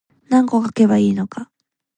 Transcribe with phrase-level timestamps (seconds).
[0.29, 1.51] 何個書けばいいのか